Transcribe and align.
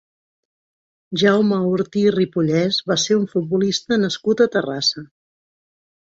Jaume 1.23 1.59
Ortí 1.73 2.05
Ripollès 2.15 2.81
va 2.93 2.99
ser 3.03 3.19
un 3.19 3.29
futbolista 3.35 4.01
nascut 4.07 4.43
a 4.47 4.51
Terrassa. 4.59 5.07